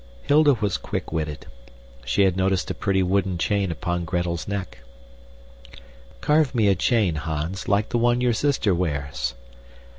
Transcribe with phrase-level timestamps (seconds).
[0.23, 1.45] Hilda was quick witted.
[2.05, 4.79] She had noticed a pretty wooden chain upon Gretel's neck.
[6.21, 9.35] "Carve me a chain, Hans, like the one your sister wears."